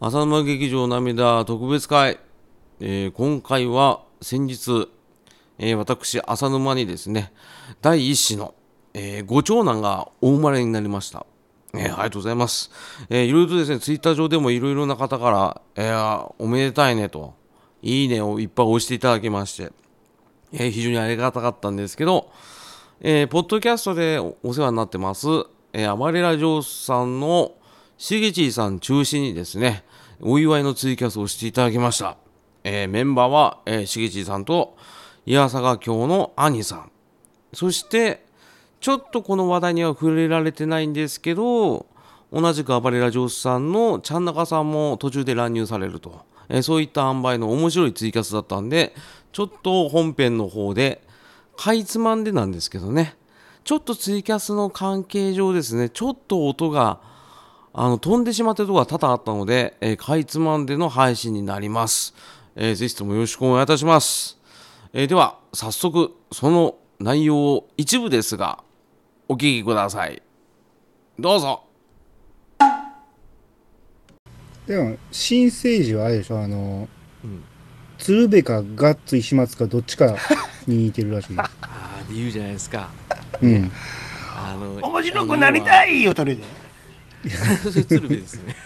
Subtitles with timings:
[0.00, 2.20] 浅沼劇場涙特別会、
[2.78, 4.88] えー今回は先日、
[5.58, 7.32] えー私浅沼にですね
[7.82, 8.54] 第一子の、
[8.94, 11.26] えーご長男がお生まれになりました、
[11.74, 12.70] えーありがとうございます、
[13.10, 17.34] えーいろいろとですねツイッター上でもいろいろな方から、えーおめでたいねと
[17.82, 19.72] いいねをいっぱい押していただきまして、
[20.52, 22.30] えー非常にありがたかったんですけど、
[23.00, 25.26] えーポッドキャストでお世話になってます、
[25.72, 27.54] えー、アマレラジョーさんの
[27.98, 29.82] しげちーさん中心にですね、
[30.20, 32.16] お祝いのツイキャスをしていただきました。
[32.62, 34.76] えーメンバーは、えー、しげちーさんと、
[35.26, 36.92] 岩坂京の兄さん。
[37.52, 38.24] そして、
[38.80, 41.86] ちょっとこの話題には触れられてないんですけど、
[42.32, 48.94] 同じくアバレラジョースさんのちゃんなかさんも途中で乱入されると、えーそういった塩梅の面白いツイキャスだったんで、
[49.32, 51.02] ちょっと本編の方で、
[51.56, 53.16] かいつまんでなんですけどね、
[53.64, 57.00] ちょっとツイキャスの関係上ですね、ちょっと音が
[57.80, 62.12] あの飛んでしまってるところが多々あったので、えーかいつまんでの配信になります。
[62.56, 64.36] えーぜひともよろしくお願いいたします。
[64.92, 68.64] えーでは、早速、その内容を一部ですが、
[69.28, 70.20] お聞きください。
[71.20, 71.62] どうぞ。
[74.66, 76.88] でも新生児はあれでしょあの、
[77.22, 77.44] うん
[77.98, 80.16] 鶴瓶かガッツ石松かどっちか
[80.66, 82.90] に似てるらしい ああ、で言うじゃないですか。
[83.40, 83.70] うん
[84.36, 86.42] あの面白くなりたいよ、それで。
[87.62, 88.56] それ鶴瓶ですね。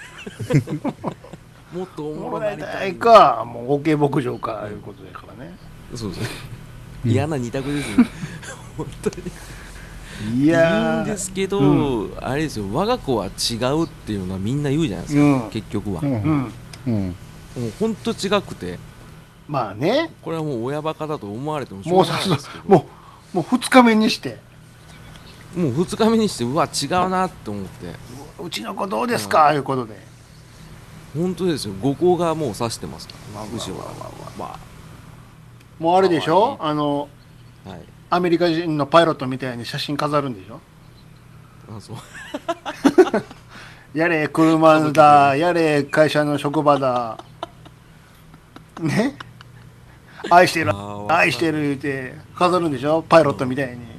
[1.72, 2.95] もっとおもろもなりたい。
[2.97, 5.56] か、もう OK 牧場か、いうことやからね。
[5.95, 6.28] そうですね。
[7.05, 8.06] 嫌な二択ですね。
[8.77, 9.17] 本当に。
[10.45, 16.53] い言うんやー、ですけど、うあれですよ我が子は違うっていうのはみんな言うじゃないですか、うん結局は、もうんうん。
[16.86, 17.17] うん
[17.56, 18.78] うほんと違くて
[19.48, 22.86] まあね、これはもう親バカだと思われてもしょうもうさがないですけども
[23.34, 24.39] う、もう2日目にして、
[25.56, 27.95] もう2日目にしてうわ違うなって思って。
[28.42, 29.58] うちの子どうですか、い。
[29.58, 29.97] うことで。
[31.14, 31.75] 本当ですよ。
[31.81, 33.92] 五校がもう指してますから後ろは
[34.39, 34.58] ま
[35.78, 36.56] もうあれでしょ？
[36.56, 37.08] かあの、
[37.67, 37.80] あはい。
[38.11, 40.61] アメリカ人のパイロットみたいに写真飾るんでしょ？
[41.77, 41.96] あそう。
[43.98, 47.18] やれ車だ、やれ会社の職場だ。
[48.80, 49.17] ね？
[50.30, 50.73] 愛してる
[51.08, 53.02] 愛してる言うて飾るんでしょ？
[53.02, 53.92] パイロットみたいに。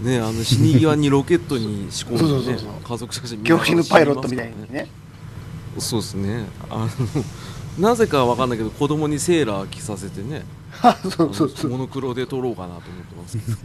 [0.00, 4.88] ねあの死に際にロケットに仕込んで、ね、そうそうそうそう家族写真恐怖死ぬパイロットみたいにね。
[5.78, 6.88] そうですねあ
[7.78, 10.42] のなぜかわかんないけど子供にセーラー着させてね
[10.82, 11.70] あ そうそうそう。
[11.70, 13.58] モノクロで撮ろうかなと思ってますけど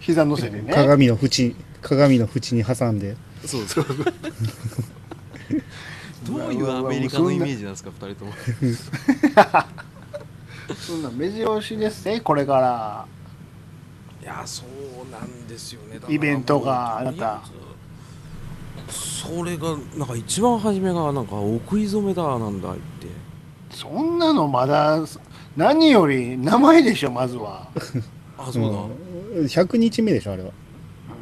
[0.00, 0.72] 膝乗せてね。
[0.72, 3.86] 鏡の縁鏡の縁に挟んでそうそう
[6.24, 8.32] どういうアメリカのイメージなんですか二人とも
[10.74, 13.06] そんな目白押しですね、これから。
[14.22, 14.64] いやそ
[15.06, 15.98] うなんですよね。
[16.08, 17.42] イベントがあなたもうとりあ
[18.86, 22.82] えずそれがなんか一番初めがなんかお食い初めだなんだ言って。
[23.70, 25.00] そんなのまだ、
[25.56, 27.68] 何より名前でしょ、まずは。
[28.38, 30.50] あそうだ、うん100日目でしょあれは。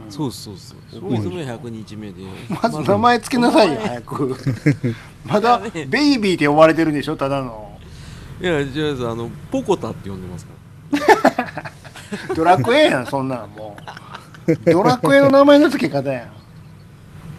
[0.09, 0.79] そうそうそう。
[0.93, 2.25] 食い初め100日目で。
[2.61, 4.37] まず名前つけなさいよ、 早く。
[5.25, 7.71] まだ、ベイビーって呼ばれてるんでしょ、ただの。
[8.41, 10.60] いやじゃああのポコタって呼んでますから
[12.35, 13.77] ドラクエやん、そんなんも
[14.47, 14.71] う。
[14.71, 16.29] ドラクエの名前の付け方やん。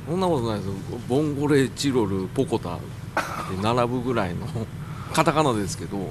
[0.09, 0.74] そんなことないですよ。
[1.08, 4.48] ボンゴレチロルポコタって並ぶぐらいの
[5.14, 5.98] カタカナですけど。
[5.98, 6.02] う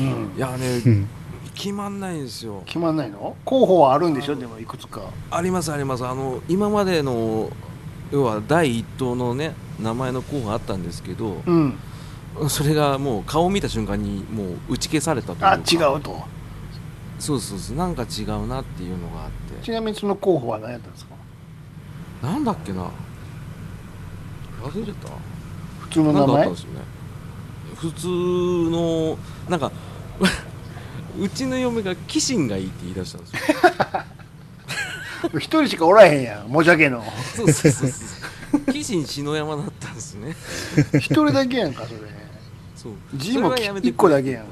[0.00, 0.32] ん。
[0.36, 1.08] いやねうん。
[1.54, 2.62] 決まんないんですよ。
[2.66, 3.36] 決まんないの？
[3.44, 4.34] 候補はあるんでしょ？
[4.34, 5.02] でもいくつか。
[5.30, 6.04] ありますあります。
[6.04, 7.50] あの今までの
[8.10, 11.78] 要は第一党のね名前の候補あったんですけどうん。
[12.48, 15.52] それがもう顔を見た瞬間にもう打ち消されたというか。
[15.52, 16.20] あ違うと
[17.24, 17.76] そうそうそう。
[17.76, 19.64] なんか違うなっていうのがあって。
[19.64, 21.14] ちなみにその候補は何やったんですか？
[22.22, 22.90] なんだっけな。
[24.62, 25.08] 忘れちゃった。
[25.80, 26.48] 普通の名前？
[26.50, 26.54] ね。
[27.76, 29.18] 普通の
[29.48, 29.72] なんか
[31.18, 33.40] うちの嫁がキシンがいいって言い出したんですよ。
[35.40, 37.02] 一人しかおらへんやんもじゃけの。
[37.34, 38.04] そうそうそうそ
[38.58, 38.60] う。
[38.72, 40.36] キシン篠山だったんですね。
[41.00, 42.00] 一人だけやんかそれ。
[42.76, 42.92] そう。
[43.14, 44.44] 字もそれはやめて一個だけやん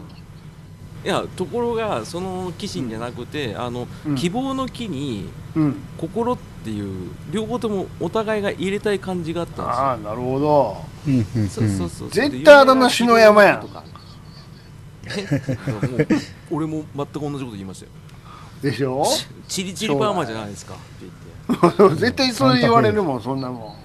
[1.04, 4.14] いやところがそのキシンじゃなくて、あの、うん。
[4.14, 5.76] 希望の木にうん。
[5.98, 9.82] 心っていう両方ともお互いが入れたい感じがあったんですよ。
[9.82, 10.76] ああなるほど。
[11.06, 11.48] うんうんうん。
[11.48, 13.60] そうそうそう絶対あだ名篠山やん。
[13.60, 13.82] とか。
[15.04, 15.22] え？
[15.90, 16.06] もう
[16.52, 17.92] 俺も全く同じこと言いましたよ。
[18.62, 19.04] でしょ？
[19.48, 20.74] チリチリパーマじゃないですか。
[20.74, 21.06] って
[21.80, 23.76] 言って絶対それ言われるもんそんなも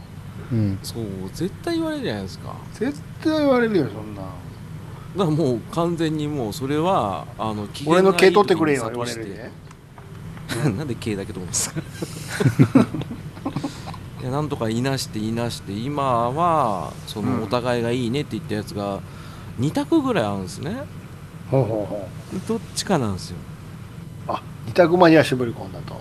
[0.52, 0.56] ん。
[0.56, 0.80] うん。
[0.84, 1.04] そう
[1.34, 2.54] 絶対言われるじゃないですか。
[2.76, 4.22] 絶対言われるよそんな
[5.16, 9.52] だからもう完全にもうそれはあの俺の毛取ってくれよ言われる諭で。
[10.50, 11.82] し てなんで毛だけ取るんですか？
[14.22, 19.00] でなんとかいなしていなして今はそうんのお互いがいいねって言ったやつが
[19.60, 20.84] 2択ぐらいあるんですね。
[21.50, 22.08] ほうほうほ
[22.48, 23.38] どっちかなんですよ。
[24.28, 25.96] うあ二択までは絞り込んだと。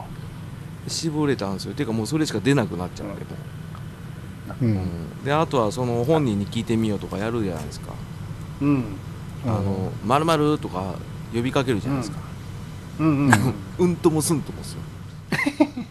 [0.89, 1.75] 絞れたんですよ。
[1.75, 3.35] ていうかもうそれしか出なくなっちゃうけど、
[4.61, 4.65] う。
[4.65, 5.25] うんん。
[5.25, 7.93] であとはその本人に聞いてみようとかやるじゃないですか
[8.61, 8.85] うん。
[9.45, 10.95] あの「まるとか
[11.33, 12.19] 呼びかけるじゃないですか、
[12.99, 13.55] うんうんうん。
[13.79, 14.81] うん、 ともすんともっすよ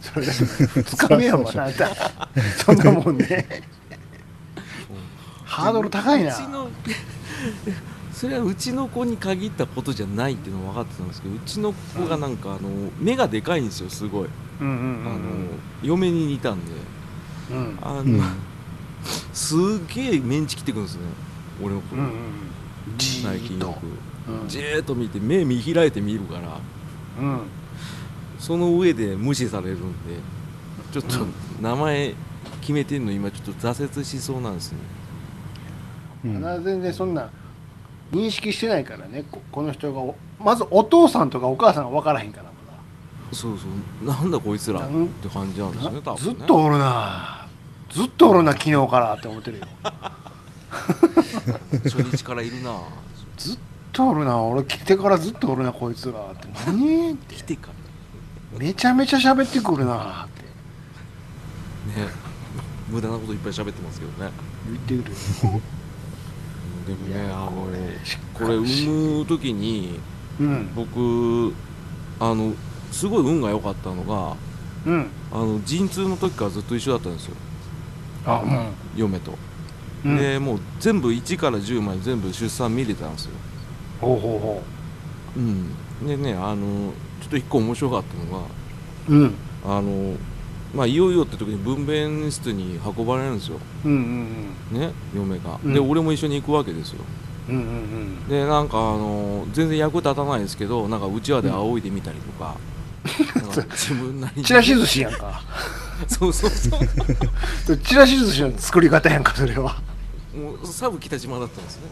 [0.00, 1.88] それ2日目やもんあなた。
[2.64, 3.62] そんなもんね。
[5.44, 6.68] ハードル高いうなちの
[8.12, 12.70] それはうちの子に限ったことじゃないっていうのは分かってたんですけどうちの子がなんかあの
[13.00, 14.28] 目がでかいんですよすごい、
[14.60, 15.18] うんうんあの
[15.82, 16.72] 嫁に似たんで。
[17.50, 17.56] うん。
[17.56, 18.22] うんあの、うん。
[19.32, 21.02] すげえメンチ切ってくるんですね
[21.62, 22.10] 俺の子、うんうん
[22.96, 23.66] じ最ーっと。
[23.66, 23.72] 近よ
[24.26, 24.48] くうん。
[24.48, 26.58] じーっと見て目見開いて見るから。
[27.20, 27.40] うん。
[28.38, 30.16] その上で無視されるんで。
[30.92, 31.22] ちょっと。
[31.22, 31.32] うん。
[31.60, 32.14] 名前
[32.60, 34.78] 決めてんの今ちょっと挫折しそうなんですね
[36.24, 36.40] うん。
[36.40, 37.30] まだ全然そんな
[38.10, 39.24] 認識してないからね。
[39.30, 42.50] ここの人がおまずお父さんとかお母さんが分からへんからま
[43.32, 43.64] そうそ
[44.02, 44.06] う。
[44.06, 44.82] なんだこいつらっ
[45.22, 46.20] て感じなんですだね多分ね。
[46.20, 47.46] ずっとおるな。
[47.90, 49.66] ずっとおるな昨日からって思ってるよ
[51.84, 52.78] 初日からいるな。
[53.36, 53.58] ずっ
[53.92, 54.40] とおるな。
[54.40, 56.48] 俺来てからずっとおるなこいつらって。
[56.66, 57.36] 何って。
[57.36, 57.68] 来てか
[58.52, 58.58] ら。
[58.58, 60.42] めちゃめちゃ喋ってくるなって。
[62.00, 62.08] ね。
[62.88, 64.30] 無駄なこといっぱい喋ってますけどね。
[64.66, 65.62] 言ってくる
[66.86, 67.68] でもねあの
[68.34, 70.00] これ産む時に
[70.38, 70.70] うん。
[70.74, 71.54] 僕
[72.20, 72.52] あの
[72.90, 74.36] すごい運が良かったのが
[74.84, 75.10] うん。
[75.32, 77.36] あの陣痛の時からずっと一緒だったんですよ。
[78.24, 78.42] あ
[78.96, 79.36] 嫁と、
[80.04, 83.32] うん、うん、でもう全部1から10まで全部出産見れたんですよ。
[84.00, 84.62] ほうほうほ
[85.36, 85.40] う。
[85.40, 86.06] ん。
[86.06, 88.46] でねあのちょっと一個面白かったのが
[89.08, 89.34] ううん。
[89.64, 90.16] あの
[90.74, 93.58] まあいよいよって時に分娩室に運ばれるんですよ。
[93.84, 93.92] うん
[94.72, 95.74] うんね嫁が、うん。
[95.74, 97.00] で俺も一緒に行くわけですよ。
[97.48, 98.28] うんうんうん。
[98.28, 102.56] でなんかあの全然役立たないですけどなんかうちわで仰いでみたりとか,
[103.40, 104.44] なんか自分なりに。
[104.44, 105.42] ちらし寿司やんか。
[106.08, 107.76] そうそうそう。
[107.78, 109.80] ちらし寿司の作り方やんかそれは
[110.34, 111.82] もうサブ北島だったんですね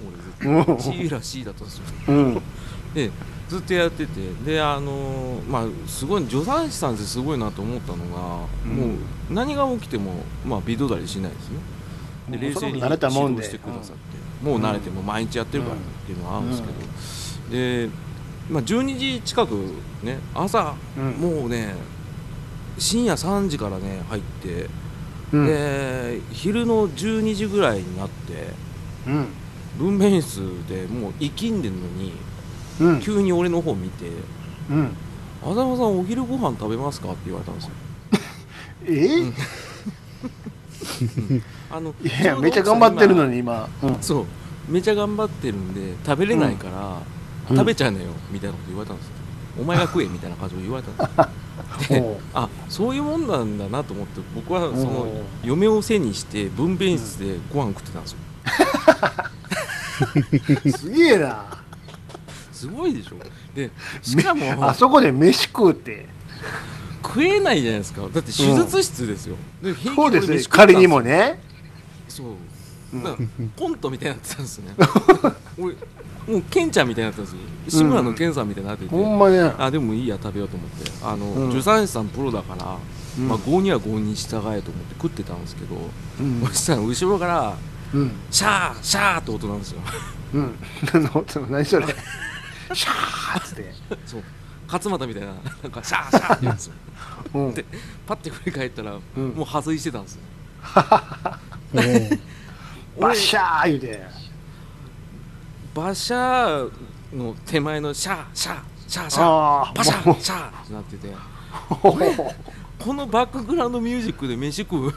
[0.45, 0.57] うん。
[0.61, 1.85] 俺ずっとシーラシーだったんですよ。
[2.09, 2.43] うん。
[2.95, 3.11] で
[3.49, 4.13] ずっとやってて。
[4.45, 8.77] であのまあすごい助産師さんってすごいなと思ったのが、うん。
[8.77, 8.87] も
[9.31, 10.13] う何が起きても
[10.47, 11.59] まあ微動だにしないですね。
[12.31, 13.09] で冷静に指導
[13.43, 16.75] してくださって、もう慣れても毎日やってるからっていうのはあるんですけど、
[17.51, 17.89] で、
[18.49, 19.55] まあ、12時近く
[20.03, 21.11] ね朝、うん。
[21.15, 21.75] もうね
[22.79, 24.69] 深夜3時からね入って、
[25.33, 25.47] うん。
[25.47, 28.49] で昼の12時ぐらいになって
[29.07, 29.27] うん。
[29.79, 32.13] 分娩室でもう生きんでんのに
[32.81, 33.01] うん。
[33.01, 34.07] 急に俺の方見て
[34.71, 34.91] うん
[35.43, 37.71] 「浅野さんお昼ご飯食べますか?」って言われたんですよ。
[38.87, 39.33] え？
[41.71, 43.69] あのいやめっちゃ頑張ってるのに今。
[43.83, 43.97] うん。
[44.01, 44.25] そう。
[44.69, 47.03] めちゃ頑張ってるんで食べれないから、
[47.51, 47.57] うん。
[47.57, 49.13] 食べちゃうのよみたいなこと言われたんですよ。
[49.61, 51.29] お前が食えみたいな感じで言われたんですよ
[52.35, 55.07] あそういうもんなんだなと思って僕はそおのう。
[55.45, 58.19] 嫁を背にして分娩室でご飯食ってたんですよ。
[60.79, 61.45] すげえな。
[62.53, 63.17] すごいでしょ。
[63.55, 63.71] で
[64.03, 66.07] しかもあそこで飯食うって。
[67.03, 68.03] 食えないじゃないですか。
[68.03, 70.43] だって手術室ですよ、でそうですね。
[70.49, 71.41] 仮によもね。
[72.09, 72.27] そう。
[73.59, 74.75] コントみたいになってたんですね。
[75.59, 75.75] 俺
[76.27, 77.83] もうケンちゃんみたいになってたんですよ。
[77.83, 80.91] 志村のケンさんみたいになってて、ほんまねあでもいいや食べようと思って。
[81.03, 81.51] あの、うん。
[81.51, 82.77] 助産師さんプロだから、
[83.19, 83.29] うん。
[83.29, 85.77] まあ5には5に従えと思って食ってたんですけど、
[86.21, 86.41] うん。
[86.47, 87.57] そしたら後ろから
[87.93, 88.13] うん。
[88.31, 89.81] シャーシャーって音なんですよ。
[90.35, 90.59] うん。
[90.93, 91.87] 何のその何それ。
[92.73, 93.73] シャーっつって。
[94.07, 94.23] そう。
[94.67, 96.75] 勝俣みたいななんかシャーシャーって言うんですよ。
[97.35, 97.55] うん。
[97.55, 97.65] で
[98.07, 99.29] パッて振り返ったら、うん。
[99.31, 100.21] もう破水してたんですよ。
[101.75, 102.21] おー。
[103.01, 104.20] バッシャー言うて
[105.81, 110.21] バシャーの手前のシャーシャーシャーシャーパシャもー。
[110.21, 111.09] シャーってなってて。
[111.09, 111.15] う
[112.79, 114.95] このバックグラウンドミュージックで飯食う？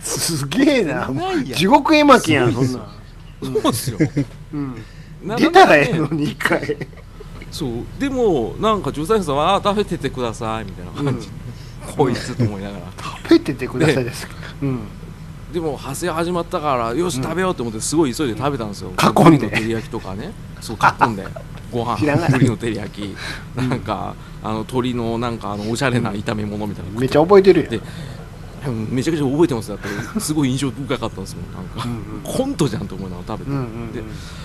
[0.00, 1.10] すげえな。
[1.52, 2.78] 地獄絵巻やんそんな。
[2.78, 2.82] ん
[3.42, 3.98] そうですよ。
[4.52, 4.84] うん。
[5.24, 6.76] な出たらええのに一回。
[7.50, 7.70] そう。
[7.98, 11.28] でもなんか助産師さんは「あー食べててください」みたいな感じ、
[11.96, 12.84] こいつと思いながら。
[13.24, 14.28] 食べててくださいです
[14.62, 14.86] うん
[15.52, 19.38] でも発生始まったからよし食べようと思ってすごい急いで食べたんですよ、囲ん。
[19.38, 19.48] で。
[19.50, 20.32] 照り焼きとかね。
[20.60, 21.26] そう囲んで。
[21.70, 21.98] ご飯。
[22.00, 22.30] 知らない。
[22.32, 23.16] ブリの照り焼き。
[23.56, 27.70] なんか、あの鶏のなんかあのおしゃれな炒め物みたいなのめっちゃ覚えてるやん。
[27.70, 27.80] で
[28.64, 29.68] うんめちゃくちゃ覚えてます。
[29.70, 34.02] だってすごい印象深かったんですもんなんか、うんコントじゃんと思いながら食べて、うんうんで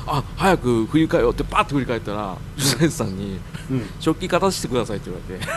[0.07, 5.47] あ早く振り返ろうってパッと振り返ったら助産師さんにうん「食器片してください」って言われて。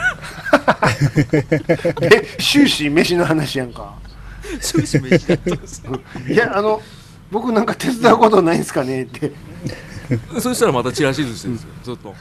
[2.08, 3.94] で終始飯の話やんか
[4.60, 6.80] 終始飯だったんですよいやあの
[7.30, 9.32] 僕なんか手伝うことないんすかねって。
[10.40, 12.14] そしたらまたチラシ寿司ですよずっと。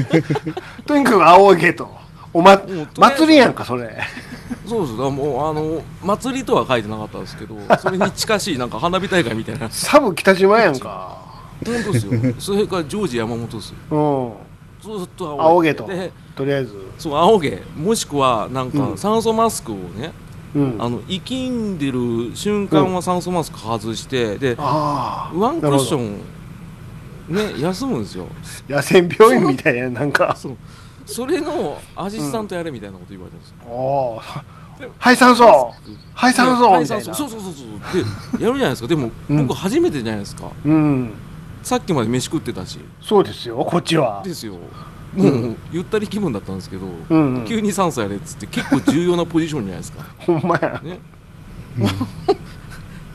[0.86, 1.88] とにかく仰げと。
[2.32, 2.60] おま
[2.96, 3.96] 祭りやんかそれ。
[4.66, 9.68] そうですもうあの祭りとは書いてなかったんですけどそれに近しいなんか花火大会みたいな。
[9.70, 11.18] サブ北島やんか。
[11.64, 12.12] 本当ですよ。
[12.38, 14.34] それからジョージ山本ですよ。
[14.84, 14.98] うん。
[14.98, 15.86] ずっと仰げと。
[15.86, 16.74] でとりあえず。
[16.98, 17.62] そう仰げ。
[17.76, 18.98] もしくはなんかうん。
[18.98, 26.20] 酸素マスクをね、うんあの生きんでる瞬間は酸素マスク外してでああワンクッションン
[27.28, 28.26] ね 休むんですよ。
[28.68, 30.36] 野戦病院みたいやなんか。
[31.06, 34.44] それのアシスタントやれみたいなこと言われたんですよ、 おー。
[34.98, 35.72] はい酸素。
[36.14, 36.70] はい酸素。
[36.70, 37.14] はいみたいな。
[37.14, 37.64] そうそうそうそ
[38.38, 38.38] う。
[38.38, 38.88] でやるじゃないですか。
[38.88, 39.46] でも、うん。
[39.46, 40.50] 僕初めてじゃないですか。
[40.64, 41.12] うん。
[41.62, 42.78] さっきまで飯食ってたし。
[43.00, 44.22] そうですよこっちは。
[44.24, 44.54] ですよ
[45.14, 47.44] もう、ゆったり気分だったんですけど、うんうん。
[47.46, 50.04] 急に酸素やれっつって結構重要なポジションじゃないですか。
[50.18, 50.80] ほんまや。
[50.84, 50.98] ね、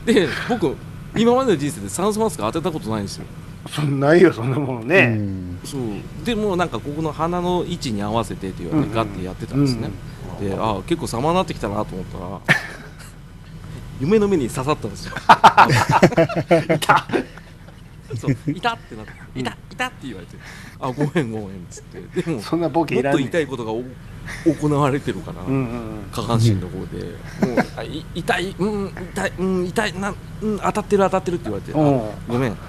[0.04, 0.74] で僕
[1.16, 3.26] 今までの人生で酸素マスク当てたことないんですよ。
[3.70, 5.58] そんないよそんなものうねん。
[5.64, 5.80] そう。
[6.24, 8.90] でもなんかここの鼻の位置に合わせてって言われうん。
[8.90, 9.90] てガッてやってたんですね、
[10.40, 12.56] であ結構様になってきたなと思ったら
[14.00, 15.14] 夢の目に刺さったんですよ。
[16.74, 17.06] いた
[18.20, 20.36] そういたってなっていたいたって言われて
[20.80, 22.22] あごめんごめんっつって。
[22.22, 23.82] でもそんなボケもっと痛いことがお
[24.46, 27.02] 行われてるから、うんうん下半身の方で、
[27.46, 32.60] もうあい痛い、うん、痛い、うん、痛い、なん、うん、当たってる、当たってるって言われて、ごめんって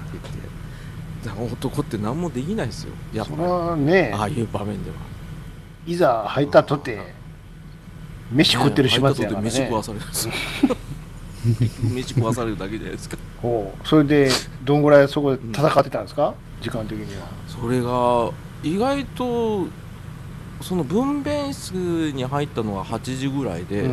[1.24, 3.76] 言って、男って何もできないですよ、やっぱ。
[3.76, 4.12] ね。
[4.14, 4.96] ああいう場面では。
[5.86, 7.00] いざ入ったとて
[8.32, 10.34] 飯食ってる始末やから入ったとて飯ね食わされるんですよ。
[11.94, 13.16] 飯食わされるだけじゃないですか。
[13.40, 13.86] ほう。
[13.86, 14.30] それで
[14.64, 16.34] どんぐらいそこで戦ってたんですか？
[16.60, 17.26] 時間的には。
[17.46, 18.30] それが、
[18.62, 19.66] 意外と、
[20.62, 23.88] その分娩室に入ったのは8時ぐらいで、う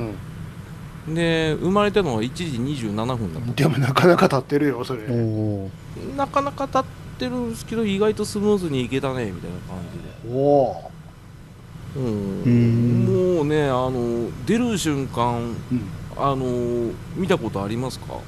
[1.10, 1.16] ん。
[1.16, 2.46] で、生まれたのは1時
[2.86, 3.52] 27分だった。
[3.52, 5.04] でもなかなか立ってるよそれ。
[6.16, 6.84] なかなか立っ
[7.20, 10.34] てるんですけど、意外とスムーズにいけたね、みたいな感じで。
[10.34, 10.92] おお
[11.98, 12.44] うん。
[12.44, 13.36] うん。
[13.36, 15.56] もうねあの出る瞬間うん
[16.18, 18.14] あの見たことありますか？
[18.14, 18.22] お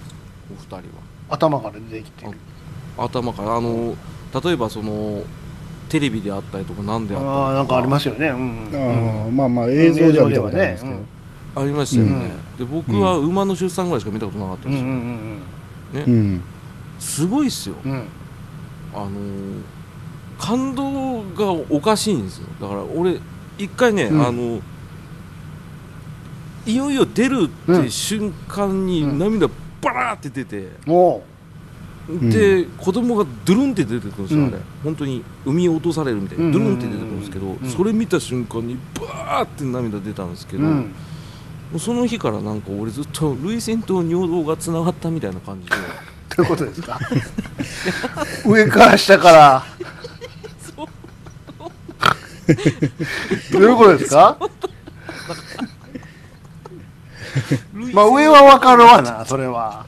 [0.54, 0.82] 二人は。
[1.30, 2.32] 頭から出てきてる。
[2.98, 3.56] 頭から。
[3.56, 3.96] あの
[4.44, 5.24] 例えばその
[5.90, 7.48] テレビであったりとか何であったりとか。
[7.48, 8.28] ああなんかありますよね。
[8.30, 11.06] うんああまあまあ映像では見たことないですけど、うん
[11.58, 12.66] ありましたよね、うん。
[12.66, 15.40] で僕は馬の出産ぐらいしか見たことなかったうんん
[15.94, 16.20] ですよ、うん。
[16.20, 16.42] うん。
[17.00, 17.76] すごいっすよ。
[17.86, 17.92] うん。
[17.92, 18.08] うん
[18.94, 19.10] あの
[20.38, 22.48] 感動がおかしいんですよ。
[22.60, 23.20] だから俺
[23.58, 24.26] 一回ね、うん。
[24.26, 24.60] あの
[26.66, 29.20] いよいよ出るって瞬間にうん。
[29.20, 29.48] 涙
[29.82, 31.22] バラーって出て、お
[32.10, 34.48] で、子供がドゥルンって出てくるんですよ、うん。
[34.48, 34.58] あれ。
[34.84, 37.70] 本当に海に落とされるみたいにうんドゥルンって出てくるんですけど、うん。
[37.70, 40.92] それ見た瞬間にバーって涙出たんですけど、もうん。
[41.76, 45.76] うその日からなんか俺ずっと涙腺と尿道がつながったみたいな感じで。
[46.38, 47.00] どういうことですか？
[48.46, 49.64] 上から下から。
[53.52, 54.38] どういうことですか？
[57.94, 59.86] まあ上はわかるわなそれは。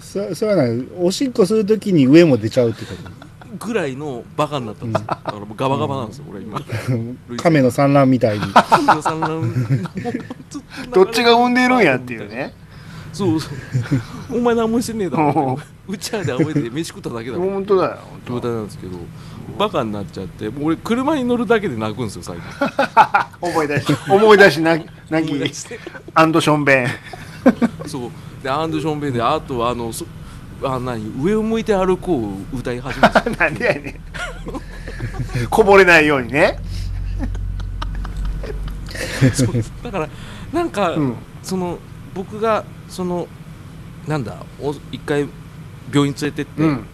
[0.00, 2.92] そそれはないおしっこするときに上も出ちゃうってこ
[3.58, 5.06] ぐらいのバカになったんですよ。
[5.06, 6.60] だからもうガバガバなんですよ、俺今。
[6.60, 6.66] と
[7.42, 8.44] 亀の産卵みたいに。
[9.02, 9.40] 産卵。
[9.40, 9.46] もう
[10.50, 12.54] ずっとどっちが産んでるんやっていうね。
[13.12, 13.48] そうそ
[14.30, 14.38] う。
[14.38, 15.58] お前何もしてねえだろ。
[15.88, 15.96] う。
[15.96, 17.44] ちわで仰いで飯食っただけだろ。
[17.44, 17.98] 本当だよ
[18.28, 18.98] 状態なんですけど
[19.58, 22.44] バカになっちゃってもう俺車に乗るだけで泣くんですよ最近。
[23.40, 24.78] 思い出し思い出しな
[25.10, 25.34] 泣き。
[26.14, 26.88] アンドションベン。
[27.86, 28.10] そう。
[28.42, 30.06] でアンドションベンであとあのそ
[30.62, 31.12] あ何？
[31.22, 33.22] 上を向いて歩こう歌い始めた。
[33.30, 35.46] なんでやねん。
[35.48, 36.58] こぼれないようにね。
[39.32, 39.54] そう。
[39.82, 40.08] だから
[40.52, 41.14] なんか、うん。
[41.42, 41.78] その
[42.14, 43.28] 僕がその
[44.08, 45.28] なんだお一回
[45.92, 46.86] 病院連れてって、うん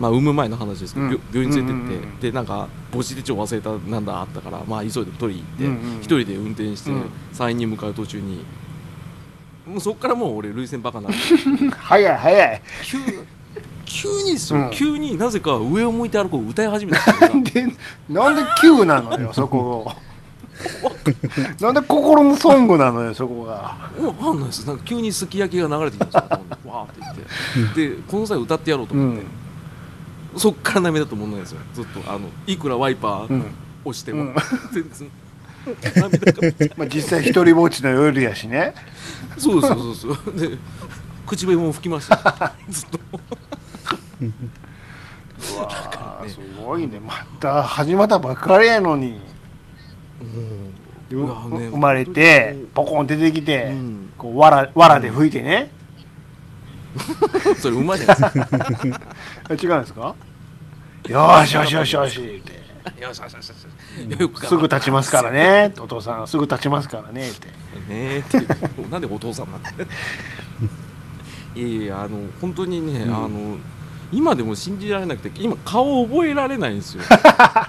[0.00, 1.12] まあ産む前の話ですけど、うん。
[1.32, 8.44] 病病院連れてって、うんうんうんでなんか母子手帳忘れたなんだあったからまあ急いで取り行って、うんうん一人で運転して、うん山陰に向かう途中に
[9.66, 11.12] もうそっからもう俺涙腺バカにな
[11.78, 12.62] 早い早い。
[12.84, 12.98] 急
[13.84, 14.70] 急にですよ、うん。
[14.70, 17.66] 急になぜか上を向いて歩こう歌い始めたなん で
[18.08, 19.92] なんで急なのよ そこ
[21.60, 23.52] なんで心のソングなのよそこが。
[23.52, 24.66] わかんないです。
[24.66, 27.22] なんか急にすき焼きが流れてきたんですよわーって
[27.56, 27.88] 言って。
[27.88, 29.22] でこの際歌ってやろうと思って、
[30.36, 33.44] そっから涙と思わないですよずっとあのいくらワイパーうん。
[33.84, 34.34] 押しても、うん。
[34.72, 35.10] 全然
[35.96, 38.74] 涙が まあ実際一人ぼっちの夜やしね。
[39.38, 40.38] そうそうそうそう。
[40.38, 40.58] で
[41.26, 42.54] 口笛も吹きました。
[42.68, 42.98] ずっと。
[44.20, 47.00] うわーすごいね。
[47.00, 49.20] また始まったばっかりやのに。
[51.08, 51.68] でうわね。
[51.68, 54.10] 生まれてポコン出てきて、うん。
[54.18, 55.70] こうわらわらで吹いてね、
[57.58, 58.48] それ馬じゃないですか。
[59.50, 60.14] あ違うんですか？
[61.08, 62.20] よーしよしよしよし。
[62.38, 63.48] ってよしよしよし。
[63.50, 63.54] よ
[64.16, 65.72] しよくすぐ立ちますからね。
[65.78, 67.28] お父さんすぐ立ちますからね。
[67.30, 67.52] ってね
[67.90, 68.38] えって。
[68.90, 69.70] なんでお父さんなんだ。
[71.54, 73.14] いやいやあの本当にね、うん。
[73.14, 73.58] あの
[74.12, 77.02] 今でも信じられなくて今顔覚えられないんですよ。
[77.04, 77.14] そ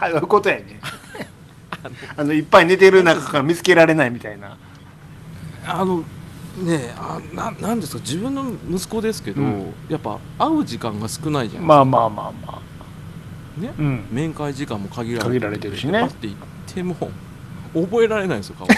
[0.08, 0.80] ういうことやね。
[2.16, 4.58] あのいっぱい寝てる中から見つけられないみたいな。
[5.66, 6.04] あの
[6.58, 8.02] ねあななんですか？
[8.02, 9.74] 自分の息子ですけど、うん。
[9.90, 12.62] やっぱ会う時間が少ないじゃん、まあまあまあま
[13.58, 13.62] あ。
[13.62, 13.74] ね？
[13.78, 14.08] うん。
[14.12, 16.00] 面会時間も限られて限られてるしね。
[16.02, 16.38] パッて行っ
[16.74, 16.96] ても
[17.74, 18.68] 覚えられないんですよ顔。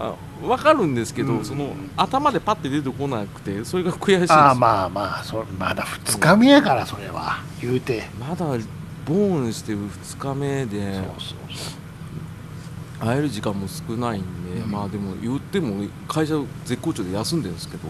[0.00, 1.44] あ分かるんですけど、うん。
[1.44, 7.38] その頭でパッて出てこなくてそれが悔しいんですあまあまあそまだ2日目やからそれは。
[7.60, 8.08] 言うて。
[8.18, 8.44] まだ
[9.06, 11.83] ボーンして2日目でそうそうそう
[13.00, 14.22] 会える時間も少ないん
[14.54, 14.70] で、うん。
[14.70, 16.34] まあでも言っても会社
[16.64, 17.88] 絶好調で休んでるんですけど、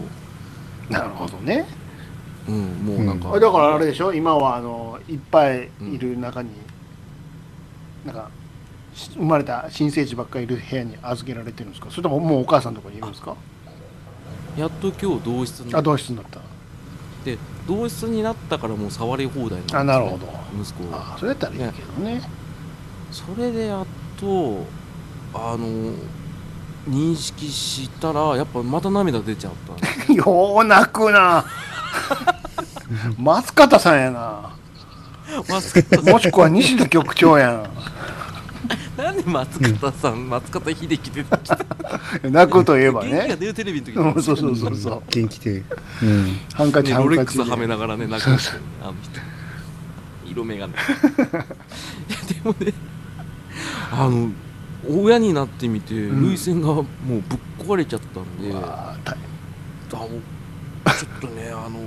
[0.89, 1.65] なるほどね。
[2.47, 4.13] うん、もうなんか、あだからあれでしょ？
[4.13, 6.49] 今はあのいっぱいいる中に、
[8.05, 8.29] なんか
[8.93, 11.89] し生まれた新生児ばっかりいる部屋に預けられてるんですか？
[11.89, 13.35] それとももうお母さんのとこにいるんですか？
[14.57, 15.73] やっと今日同室に。
[15.73, 16.39] あ同室になった。
[17.25, 20.27] で同室になったからもう触り放題なんです、ね、あなるほど。
[20.61, 22.21] 息子があそれやったらいいけどね。
[23.11, 23.85] それでやっ
[24.19, 24.63] と
[25.37, 25.67] あの
[26.87, 29.73] 認識したらやっぱまた涙出ちゃった。
[29.73, 31.43] んですよう泣くな。
[33.19, 34.49] 松方さんやな。
[35.49, 36.13] 松方さん。
[36.13, 37.69] もしくは西田局長や
[38.97, 41.55] なんで松方さん、松方秀樹出てきた？
[42.29, 45.01] ん 泣くといえば元気がね出るテレビの時うんそうそうそうそう。
[45.09, 45.63] 元気で。
[46.01, 46.39] うん。
[46.53, 49.19] ハンカチねハンカチロレックスはめながらね泣くんですよねあの人。
[50.31, 50.73] 色眼鏡。
[50.73, 50.79] で
[52.43, 52.73] もね
[53.91, 54.29] あの
[54.89, 56.21] 親になってみてん。
[56.21, 57.21] 涙腺がもうぶっ
[57.59, 59.15] 壊れちゃったんで、あわあ
[59.89, 61.79] 大のちょっとねあの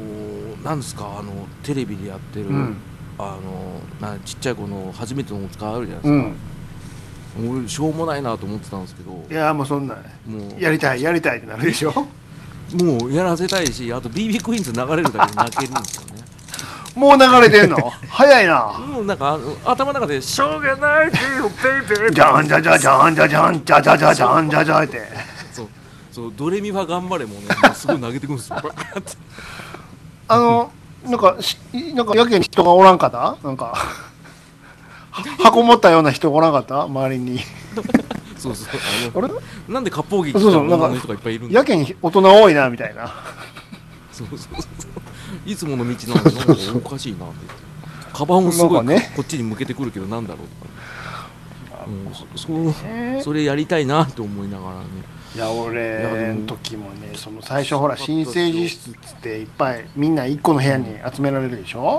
[0.65, 2.77] なんですかあのテレビでやってる、うん。
[3.19, 7.51] あのなちっちゃい子の初めてのお使いあるじゃないでうすか、ん。
[7.51, 9.25] 俺しょうもないなと思ってたんですけど。
[9.31, 10.61] いやもうそんなんもう。
[10.61, 11.93] やりたいやりたいってなるでしょ？
[12.83, 16.18] もうやらせたいしあと BB クイーンズ流れるだけで泣けるんですよね
[16.95, 17.93] もう流れてんの？
[18.09, 18.73] 早いな。
[18.79, 25.03] もうなんか頭の中で「しょうがないぜよベイベー」じゃんじゃじゃじゃんじゃじゃんじゃじゃじゃじゃんじゃじゃって
[25.53, 25.69] そう
[26.13, 28.57] そうドレミファ頑張れもねすごい投げてくるんですよ
[30.29, 30.71] あの
[31.07, 31.57] なんかし
[31.95, 33.77] なんかやけに人がおらんかったなんかは
[35.43, 37.41] 箱持ったような人がおらんかった周りに
[38.37, 39.33] そうそうあれ
[39.73, 43.11] なんで割烹着着そうそうなんかた女の人がいっぱいいるんだやけに大人多いなみたいな
[44.13, 44.98] そうそうそう
[45.49, 46.55] いつもの道なのになんか
[46.87, 47.35] おかしいなって。
[48.13, 50.49] カバンをすごい、こっちに向けてくるけどなんだろう
[51.71, 51.91] とか、う。
[51.91, 54.85] ん、そそれやりたいなって思いながらね。
[55.35, 61.93] いや俺の時もねその最初ほら新生児室っつっていっぱいみんな一個の部屋に集められるでしょ、は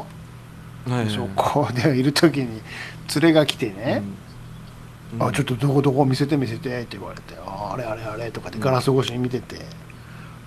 [0.87, 2.61] いはいそこでいる時に
[3.15, 4.01] 連れが来てね、
[5.13, 5.27] うん。
[5.27, 9.57] あちょっとどこどこ見せて見せてって言われてああれあれあれとかってガラス越しに見てて、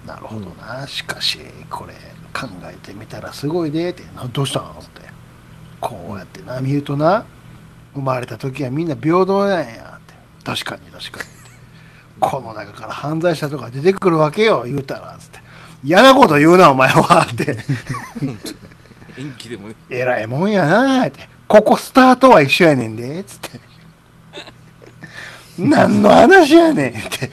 [0.07, 0.87] なるほどな。
[0.87, 1.39] しかし
[1.71, 1.95] これ
[2.33, 4.03] 考えてみたらすごいでって。
[4.17, 4.63] などうしたん？
[4.65, 5.03] って。
[5.81, 6.43] こうやって。
[6.43, 7.25] な見るとな
[7.95, 10.15] 生まれた時はみんな平等なんやって。
[10.45, 11.31] 確かに確かに
[12.21, 15.41] この中から犯罪者とか出てくるわけよ言うたらつって。
[15.85, 17.57] 嫌なこと言うなお前はって。
[19.19, 21.29] 延期でもねえらいもんやなって。
[21.49, 23.61] ここスタートは一緒やねんでつって。
[25.59, 27.31] 何の話やねんって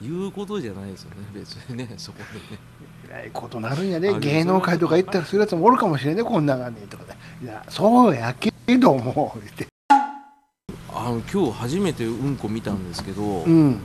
[0.00, 2.60] 言うことじゃないですよね別にねそこでね。
[3.08, 9.66] えらいことなるんやあで芸能界とか行ったらするやつもおるかもしれんねこんながねとかでいやそうやけども言って。
[10.92, 13.80] あの今日初めてうんこ見たんですけど、うん。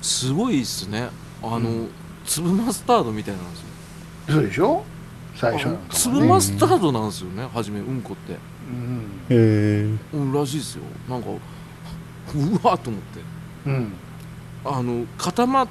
[0.00, 1.08] すごいっすね。
[1.42, 1.88] あの、う
[2.24, 3.66] 粒マスタードみたいなんですよ。
[4.28, 4.84] そうでしょ？
[5.34, 5.90] 最初なんかもね。
[5.90, 8.36] 粒マスタードなんですよね初めうんこって。
[8.70, 9.02] うん。
[9.28, 9.98] へえ。
[10.14, 10.84] うんらしいですよ。
[11.08, 13.20] なんかうわっと思って。
[13.66, 13.92] うん
[14.64, 15.68] あの固ま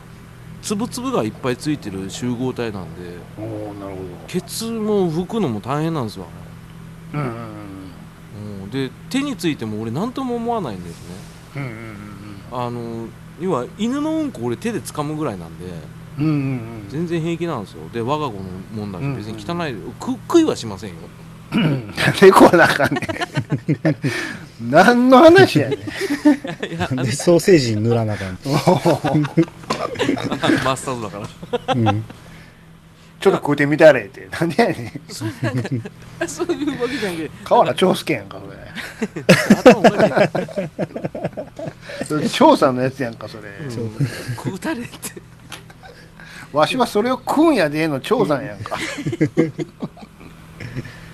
[0.61, 6.27] 粒々がいっぱいついてる集合体なんでおおなるほケツも拭くのも大変なんですよ
[7.13, 7.33] どうんうん
[8.63, 8.69] うん。
[8.69, 11.15] で手についても俺何とも思わないんですね。
[11.57, 11.93] うんうんうん
[12.51, 13.07] あの
[13.41, 15.65] 要は犬のうんこ俺手で掴むぐらいなんで
[16.19, 16.85] うんうんうん。
[16.89, 17.89] 全然平気なんですよ。
[17.91, 19.15] で我が子のもんだしうん。
[19.17, 20.95] 別に汚い、く食いはしませんよ。
[21.53, 21.93] うん。
[22.21, 23.03] 猫はなかんねん
[24.69, 25.79] 何の話やねん。
[25.79, 28.37] で、 ソーセージに塗らなあかん。
[30.63, 31.27] マスタードだか
[31.67, 31.73] ら。
[31.73, 32.05] うん。
[33.19, 34.27] ちょっと食うてみたれって。
[34.31, 36.27] なんでやねん。
[36.27, 38.57] そういうわけじゃなくて河原長介やんかそれ。
[39.57, 40.29] 頭おかし
[42.01, 43.43] いそれ長さんのやつやんかそれ、
[44.35, 44.89] 食うたれって。
[46.51, 48.77] わしはそれを食うんやでの長さんやんか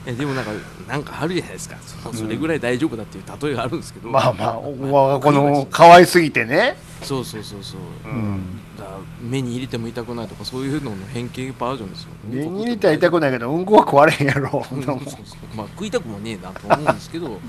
[0.09, 0.51] えでもなんか
[0.87, 1.77] なんかあるじゃないですか。
[1.81, 7.79] そのそれぐらい大丈夫だっていう例えがあるんですけど、まあまあ我が子の可愛すぎてね、そうそうそうそう。
[8.09, 8.41] うん。
[8.77, 8.85] だ
[9.21, 12.09] 目に入れても痛くないとかそういうのの変形バージョンですよ。
[12.27, 15.55] 目に入れたら痛くないけどうんこは食われへんやろ、うんそうそうそう。
[15.55, 17.39] まあ食いたくもねえなと思うんですけど。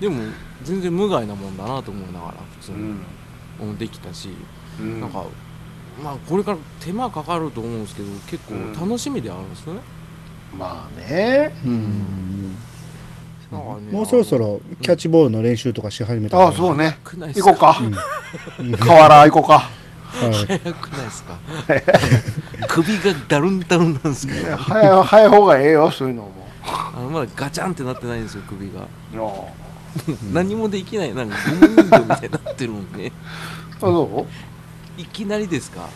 [0.00, 0.22] でも
[0.62, 3.02] 全然無害なもんだなと思いながら普通に、うん
[3.60, 4.30] うんできたし、
[4.80, 5.00] うん。
[5.00, 5.24] なんか
[6.02, 9.80] まあこれから手間かかると思うんですけど結構楽しみであるんですよね、
[10.56, 11.52] まあね。
[11.64, 12.56] うん。
[13.90, 16.98] もうそろそろキャッチボールの練習とかし始めたああそうね。
[17.34, 17.80] 行こうか。
[18.60, 18.72] うん。
[18.76, 19.58] 河原行こうか。
[19.58, 20.32] はい。
[20.32, 21.38] 早くないですか？
[22.68, 24.56] 首がダルンダルンなんですけど。
[24.56, 26.30] 早い早い方がええよそういうのも。
[26.64, 28.82] あのまだガチャンってなってないんですよ首が。
[28.82, 28.86] あ
[30.32, 32.16] 何もできないなんかゴム人形みたいにな
[32.52, 33.10] ってるもんね。
[33.80, 34.26] そ
[34.98, 35.00] う？
[35.00, 35.88] いきなりですか？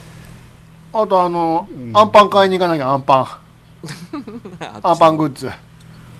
[0.93, 1.97] あとあの、うん。
[1.97, 3.44] アンパン買いに行かなきゃアンパン
[4.83, 5.51] アンパングッズ。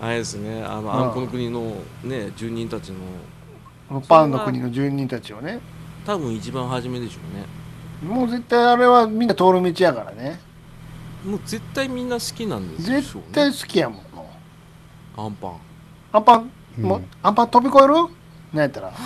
[0.01, 0.63] あれですね。
[0.63, 1.13] あの、んあん。
[1.13, 2.97] この国のね住人たちの。
[4.09, 5.61] パンの国の住人たちをね。
[6.07, 7.47] 多分一番初めでしょうね。
[8.15, 10.39] もう絶対あれはみんな通る道やからね。
[11.25, 14.01] もう絶対みんな好きなんですよ絶対好きやもん
[15.17, 15.57] アンパン。
[16.13, 16.85] アンパン、うん。
[16.85, 17.95] もうアンパン飛び越える？
[17.95, 18.93] なんやったら。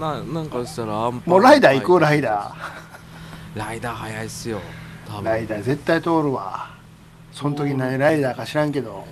[0.00, 1.30] ななんかしたらアンパン。
[1.30, 2.00] もうライダー行く？
[2.00, 2.54] ライダ
[3.54, 4.60] ライダー早いっすよ。
[5.06, 5.22] 多分。
[5.22, 6.70] ーライダー絶対通るわ。
[7.32, 9.04] その時何ライダーか知らんけど。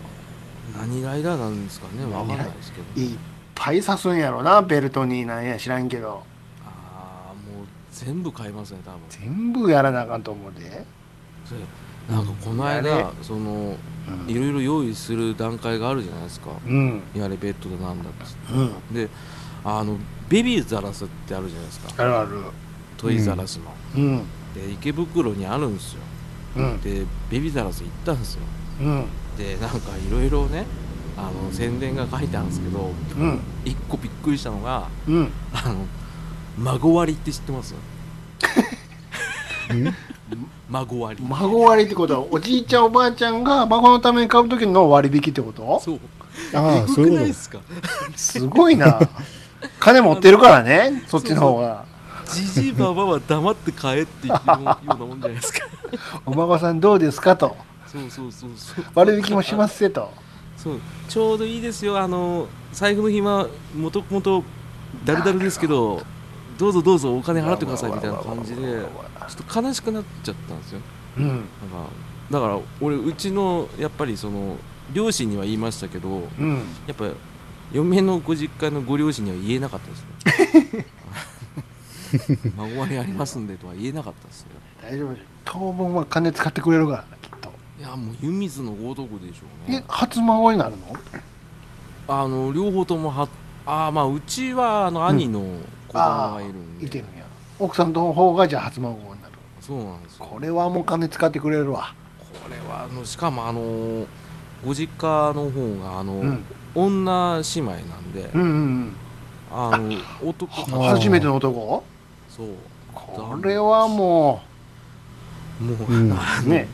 [0.77, 2.05] 何ライダーなんですかね。
[2.05, 3.01] わかんないですけど。
[3.01, 3.19] いっ
[3.55, 4.63] ぱい刺すんやろな。
[4.63, 6.23] ベルトになんや知らんけど。
[6.65, 9.01] ああもう全部買いますね多分。
[9.09, 10.85] 全部やらなあかんと思うで、
[11.45, 11.61] それ
[12.09, 13.77] なんかこのや間れその
[14.09, 14.31] うん。
[14.31, 16.51] いろいろ用意する段階があるじゃないですか。
[16.67, 17.03] うん。
[17.15, 18.53] やれベッドだなんだっつって。
[18.55, 18.95] うん。
[18.95, 19.09] で
[19.65, 19.97] あの
[20.29, 22.03] ベビーザラスってあるじゃないですか。
[22.03, 22.31] あるある
[23.03, 23.65] トイザラスの、
[23.97, 24.19] うん。
[24.55, 26.01] で池袋にあるんですよ。
[26.57, 26.81] うん。
[26.81, 28.41] でベビーザラス行ったんですよ。
[28.81, 29.05] うん。
[29.37, 30.65] でなんかいろいろね
[31.17, 33.41] あの宣伝が書いてあるんですけどうん。
[33.65, 35.33] 一個びっくりしたのがうん。
[35.53, 35.85] あの
[36.59, 37.75] 孫割りって知ってます？
[39.71, 39.95] う ん？
[40.71, 41.27] 孫割り。
[41.29, 45.81] 孫割りってことはおじいちゃんおばあちゃんが孫のために買う時の割引ってこと？
[45.81, 46.01] そう。
[46.55, 47.61] ああそういうこえぐくないですか
[48.17, 49.01] すごいな。
[49.79, 51.85] 金持ってるからねそっちの方が
[52.33, 55.61] じじいばばは黙って帰って言ってるようなもんじゃないですか。
[56.27, 57.57] お孫さんどうですかと。
[57.87, 58.85] そうそうそうそう。
[58.95, 60.11] 割引もしますせと。
[60.57, 60.81] そう。
[61.09, 61.99] ちょうどいいですよ。
[61.99, 64.43] あの財布の暇もともと
[65.05, 66.03] だるだるですけど
[66.59, 68.83] どうぞどうぞお金払ってくださいみたいな感じでちょ
[69.43, 70.81] っと悲しくなっちゃったんですよ
[71.19, 71.45] うんなんか
[72.31, 74.57] だから俺うちのやっぱりその
[74.93, 77.07] 両親には言いましたけどうんやっぱ
[77.73, 79.97] 嫁のご実家のご両親には言えなかったで
[80.71, 80.87] すね
[82.57, 84.49] 孫割りありますんでとは言えなかったですよ。
[84.83, 87.53] 大丈夫当分は金使ってくれるからきっと。
[87.79, 89.79] いやもう湯水のごとくでしょうね。
[89.79, 90.97] え初孫になるの？
[92.09, 93.29] あの両方ともは
[93.65, 95.41] あーまあうちはあの兄の
[95.89, 97.25] 子供がいるんで、いてるんや。
[97.59, 99.33] 奥さんの方がじゃあ初孫になる。
[99.61, 100.27] そうなんですよ。
[100.27, 101.95] これはもう金使ってくれるわ。
[102.43, 104.07] これはあのしかもあの
[104.65, 106.45] ご実家の方があの、うん。
[106.75, 108.97] 女姉妹なんで、うんうん
[109.55, 111.85] あの男うん初めての男？
[112.35, 112.49] そう。
[112.95, 114.43] これはも
[115.61, 116.09] もう、うん。
[116.49, 116.69] ね。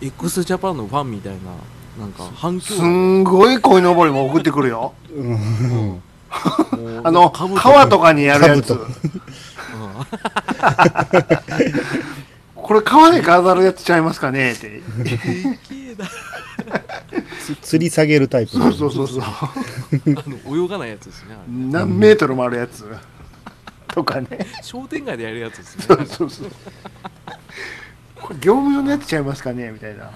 [0.00, 1.38] X ジャパンのファンみたいな
[1.98, 2.74] なんか反響。
[2.74, 4.94] すんごい鯉のぼりも送ってくるよ。
[5.08, 6.02] とうん。
[7.04, 8.78] あの兜川とかにやるやつ。
[12.54, 14.52] これ川で飾るやつちゃいますかね？
[14.52, 14.82] って。
[15.68, 16.06] 綺麗だ。
[17.62, 19.22] つ吊り下げるタイプそうそうそうそう。
[19.22, 19.52] あ
[20.26, 22.90] の泳がないやつですね何メートルもあるやつ
[23.96, 24.28] とかね。
[24.62, 25.84] 商店街でやるやつですね。
[25.86, 26.50] そうそうそう。
[28.20, 29.70] これ業務用のやつちゃいますかね？
[29.72, 30.10] みたいな。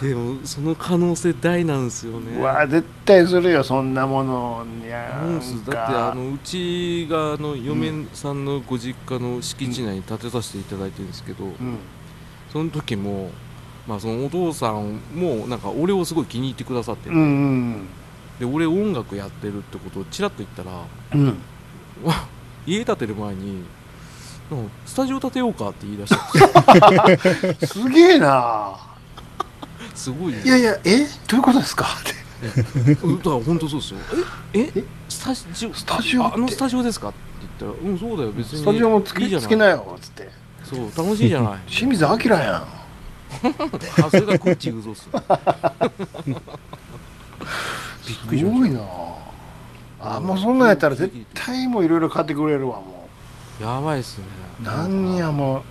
[0.00, 2.38] でもその可能性大なんですよね。
[2.38, 4.64] うわ絶対するよそんなもの。
[4.84, 5.66] いやそうです。
[5.66, 11.78] だってあのうちがあの嫁さんのご実家の敷地内に建てさせていただいてるんですけど、うん。
[12.52, 13.30] その時も、
[13.88, 17.88] まあ、そのお父さんもなんか俺をすごい気に入ってくださってて、うんうん
[18.38, 20.70] で俺音楽やってるってことをちらっと言ったら
[21.14, 21.26] うん。
[22.04, 22.28] わ
[22.68, 23.64] 家建てる前に
[24.86, 26.14] スタジオ建てようかって言い出し
[27.60, 28.76] た すげえな。
[29.94, 30.42] すごいね。
[30.44, 31.06] いやいやえ？
[31.26, 31.86] どういうことですか？
[32.00, 32.14] って。
[33.02, 33.98] うんだから本当そうですよ。
[34.54, 34.60] え？
[34.60, 34.72] え？
[34.76, 34.84] え？
[35.08, 35.74] スタジオ？
[35.74, 37.18] スタジオああのスタジオですかって
[37.60, 40.30] 言ったらうんそうだよ別にスタジオもつけいいじゃつけなよっつって。
[40.64, 41.58] そう楽しいじゃない。
[41.68, 42.66] 清水明やん。
[44.04, 45.08] あそれがこっちうぞっす
[48.06, 48.80] びっくりしましすごいな
[50.00, 53.08] あもうそんなんやったら絶対もういろいろ買ってくれるわも
[53.58, 54.24] たやばいっすね。
[54.60, 55.62] う何やもう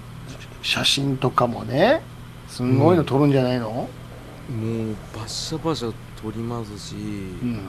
[0.62, 2.02] 写真とかもね
[2.50, 7.50] すんごいの撮るんじゃないの、もうバッシャバシャ撮りますし、うん。
[7.50, 7.60] うん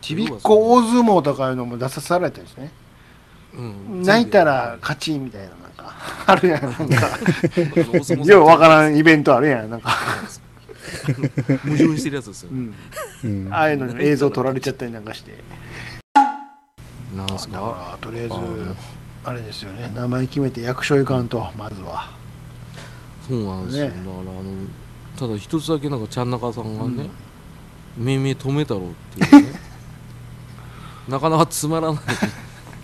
[0.00, 2.72] ちびっこ大相撲とかいうのも出さされてるんですね。
[3.54, 4.02] うん。
[4.02, 5.94] 泣いたら勝ちみたいななんか
[6.26, 6.84] あるやんなんか。
[8.24, 9.90] ようわからんイベントあるやんなんか、
[11.14, 12.72] 矛盾してるやつですよね。
[13.24, 13.52] うん、うん。
[13.54, 15.32] ああいうのに映像撮られちゃったりなんかして。
[17.16, 17.54] なんすか？
[17.54, 18.34] だからとりあえず
[19.24, 19.90] あれですよね。
[19.94, 22.10] 名前決めて役所行かんとまずは。
[23.28, 23.90] そうなんですよ、ね。
[23.90, 24.42] だからあの
[25.18, 27.10] ただ一つだけなんかちゃん中さんがね
[27.98, 29.52] 「命名止めたろ」っていうね。
[31.08, 32.02] なかなかつまらない。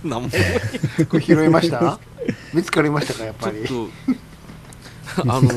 [0.05, 1.99] 名前ちこれ拾いました？
[2.53, 3.61] 見つかりましたかやっぱり。
[3.61, 5.49] ょっとあの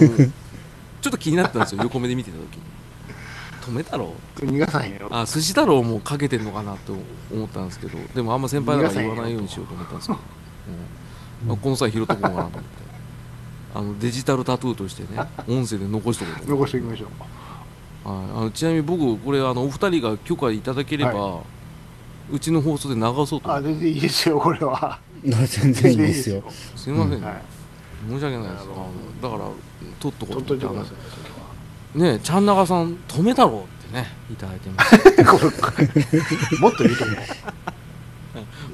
[1.02, 2.62] ちょっと気になったんですよ横目で見てた時に
[3.62, 5.08] 「止めたろ」逃がさへんよ。
[5.12, 6.96] あ寿司太郎もかけてんのかなと
[7.32, 10.20] 思ったんですけどでもあんま先輩だから言わないようにしようと思ったんですけど、
[11.44, 11.48] うん。
[11.48, 12.90] まあこの際拾っとこうかなと思って。
[13.72, 16.68] あのデジタルタトゥーとしてね音声で残しとこうと思って。
[16.68, 17.06] 残しておきましょ
[18.06, 18.10] う。
[18.10, 21.44] はい、あのちなみに僕これあのお二人が許可いただければ、は
[22.32, 23.50] うちの放送で流そうと思って。
[23.52, 25.00] あ全然いいですよこれは。
[25.24, 26.44] 全然いいですよ。
[26.76, 27.59] すいませんね、はい
[28.08, 28.68] 申し訳ないです。
[29.22, 29.42] だから
[30.00, 30.96] 取っとこうといてくだあさい
[31.94, 34.96] そのねちゃんなかさん止めたろってねいただいてます。
[36.62, 37.18] もっといいと思う。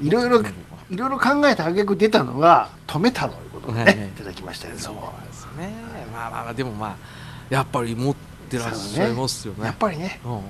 [0.02, 3.98] いろいろいろいろ考えてあげく出たのが止めたのいうことでね、はい。
[3.98, 5.72] はいいただきましたけどそうもですね。
[6.12, 6.96] まあまあまあでもまあ
[7.50, 8.14] やっぱり持っ
[8.48, 9.64] てらっしゃいますよね。
[9.64, 10.20] やっぱりね。
[10.24, 10.32] うん。
[10.32, 10.42] やっ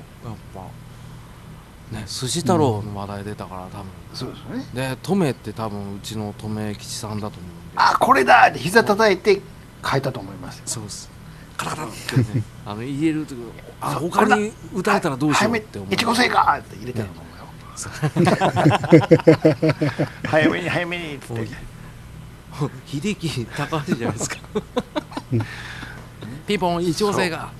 [0.55, 0.61] ぱ
[1.97, 4.91] ね寿司太郎の話題出たから多分、そうですよね。
[4.93, 8.49] でトメって多分うちのトメ吉さんだと思うあこれだ！
[8.49, 9.41] って膝叩いて
[9.89, 11.11] 変えたと思いますそうです。
[11.57, 13.35] カタカタってね あの入れると
[13.81, 15.95] あ他に打たれたらどうしようって思う。
[15.95, 17.47] 越後製かって入れてると思うよ、
[20.25, 21.49] 早めに早めにっつって。
[22.87, 24.37] 秀樹高橋じゃないですか。
[26.47, 27.51] ピンポン一応性が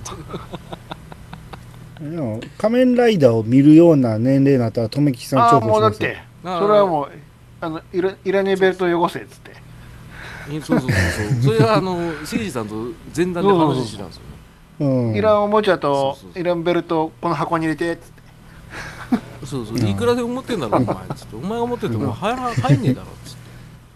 [1.99, 6.09] でも仮面ライダーを見るような年齢になったら、とめきさんああ重宝しますよ。
[6.11, 7.11] もうだってそれはもう
[7.59, 9.39] あのいらいらねえベルト汚せっつっ
[10.47, 11.41] そうそうそうそう。
[11.43, 12.75] それはあの誠司さんと
[13.15, 14.27] 前段で話してたんですよね。
[14.79, 15.15] うん。
[15.15, 16.41] いらんおもちゃとそうそうそう。
[16.41, 18.17] いらんベルトこの箱に入れてっつって。
[19.45, 19.79] そうそう。
[19.79, 20.95] いくらで思ってんだろお前。
[21.15, 23.37] つってお前が思ってても入ら入んねえだろつって。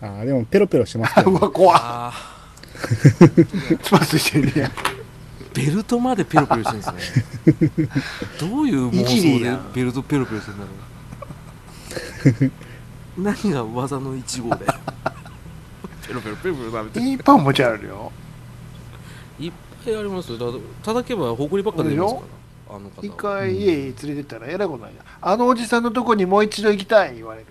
[0.05, 1.79] あでもペロペロしてますけど、 うわ怖っ。
[1.81, 2.13] あ
[3.83, 4.71] つまついてるやん。
[4.71, 4.91] ー
[5.53, 7.89] ベルトまでペロペロしてるんですね。
[8.39, 12.51] どういう妄想でベルトペロペロしてんだろう。
[13.17, 14.65] 何が技の1号で
[16.11, 18.11] ペロペロペロペロ舐めていっぱいおもちゃあるよ。
[19.39, 19.51] いっ
[19.85, 20.37] ぱいありますよ。
[20.37, 22.21] だ叩けば埃ばっか出ますか
[22.69, 22.75] ら。
[22.75, 23.05] あの方は。
[23.05, 27.47] 一回家に連れてったらえらいことないなあのおじさんのとこにもう一度行きたい言われる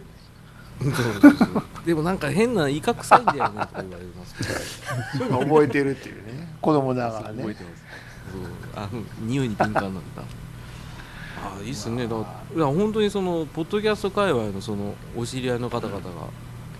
[0.82, 4.50] そうそうそうでもなんか変な威嚇臭いんだよねとか言われますけど。
[5.18, 6.54] そういうの覚えてるっていうね。
[6.60, 7.38] 子供だからね。
[7.38, 7.84] 覚えてます
[8.32, 8.82] そう。
[8.82, 10.00] あの匂いに敏感なんだ
[11.42, 12.06] あいいっすね。
[12.06, 16.00] だから本当にそのポッドキャスト界隈のそのお知り合いの方々が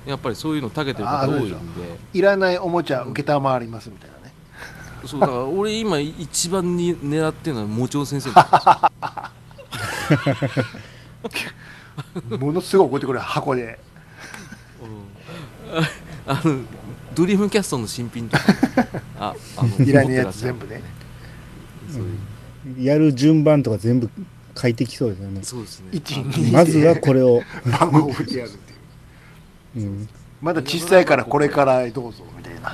[0.06, 1.56] やっぱりそういうの長けてる方多いんで。
[2.14, 4.32] いらないおもちゃ受けたまわりますみたいなね。
[5.06, 8.44] そうだから俺今一番に狙ってるのはもちろん先生なん
[11.24, 11.38] で
[12.28, 13.78] すよものすごい怒ってくる箱で。
[14.82, 15.84] うん。
[16.26, 16.64] あの
[17.14, 18.44] ドリームキャストの新品とか。
[19.18, 20.82] ああのいらねえやつ全部ね。
[22.78, 24.10] やる順番とか全部
[24.56, 25.40] 書いてきそうですよね。
[25.42, 25.86] そうですね。
[25.92, 27.42] 1あの2まずはこれを、
[27.80, 28.69] 番号を振ってやるってい
[29.76, 30.08] ううん、
[30.40, 32.72] まだ小さいからこれからどうぞみたいな。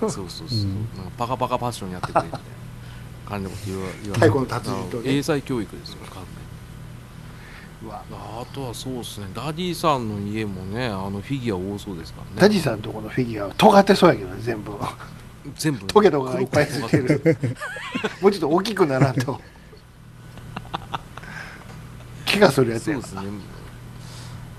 [0.00, 0.64] そうそうそう、う。
[0.64, 2.58] んなんかパカパカパッションやってくれみたいな。
[3.28, 5.16] 感じのこと言わ言わ太鼓の達人とね。
[5.16, 6.22] 英才教育ですよ完
[7.82, 8.02] うわ。
[8.08, 9.26] 全にあとはそうですね。
[9.34, 12.30] ダディさんの家もねあのフィギュア多そうですからね。
[12.40, 14.72] ダジさんとこのフィギュアは尖ってそうやけどね全部。
[15.56, 15.84] 全部ね。
[15.86, 17.22] トゲとかがいっぱいついてる
[18.20, 19.40] もうちょっと大きくならんと。
[22.26, 23.22] 怪我するやつそうですね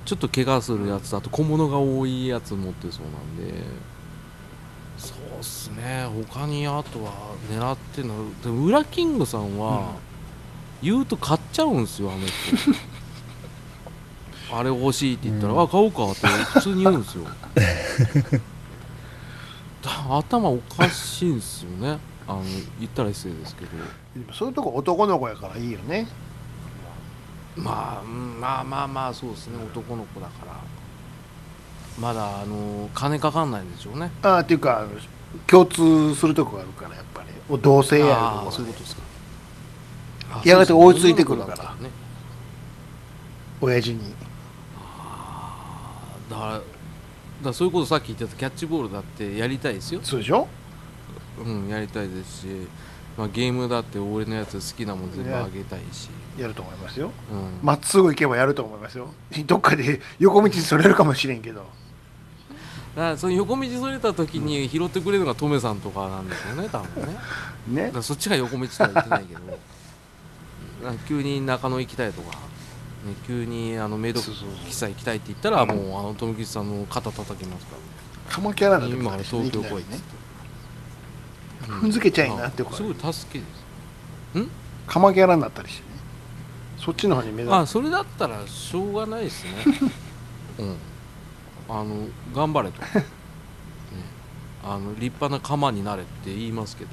[0.05, 3.63] ちょっと怪我するやつあと小物が多いやつ持ってそうなんで。
[4.97, 6.05] そうっすね。
[6.31, 7.11] 他にあとは
[7.49, 9.95] 狙ってんのでもウラキングさんは、
[10.81, 12.35] 言うと買っちゃうんですよあの人。
[14.51, 15.61] あれ欲しいって言ったら、うん。
[15.61, 17.25] あ買おうかって普通に言うんですよ。
[19.81, 21.99] だ頭おかしいんですよね。
[22.27, 22.43] あの
[22.79, 23.71] 言ったら失礼ですけど。
[24.15, 26.07] でもそういうとこ男の子やからいいよね
[27.55, 29.57] まあ、うんまあまあまあそうですね。
[29.63, 30.53] 男の子だから。
[31.99, 34.11] まだあの金かかんないんでしょうね。
[34.21, 34.85] ああっていうか
[35.47, 37.29] 共通するとこがあるからやっぱり。
[37.61, 39.01] 同性やああるところそういうことですか。
[40.31, 41.55] あやがて追いついてくるから。
[41.83, 41.89] ね
[43.59, 43.99] 親父に。
[46.29, 46.63] だからだか
[47.43, 49.99] らそういうことさっき言ってたキャッチボールだってやりたいですよ。
[50.03, 50.47] そうでしょ？
[51.43, 52.47] うんやりたいですし、
[53.17, 56.09] まあ、ゲームだって俺のやつ好きなもん全部あげたいし、
[56.41, 57.11] やると思いますよ。
[57.31, 57.59] うん。
[57.61, 59.13] まっすぐ行けばやると思いますよ。
[59.45, 61.65] どっかで 横道にそれるかもしれんけど。
[62.95, 67.05] だからその横道それた時に拾ってくれるのがトメさんとかなんですよね多分
[67.75, 67.91] ね。
[67.91, 69.59] だねそっちが横道とは言ってないけど。
[71.07, 72.37] 急に中野行きたいとか、ね、
[73.27, 77.75] 急にあのメイド喫茶行きたいって言ったらもうあの富吉さんの肩叩きますか
[78.29, 79.95] カマキャラだとら今東京来いっつって。
[79.95, 80.19] ね
[81.69, 83.69] 踏んづけちゃいなってことあすごい助けです。
[84.87, 85.83] カマキャラになったりして。
[85.83, 85.88] ね
[86.79, 89.51] そっちの方に目あ指それだったらしょうがないですね。
[90.59, 90.75] うん。
[91.69, 93.05] あの頑張れと、 ね、
[94.63, 96.91] あの立派な鎌になれって言いますけど。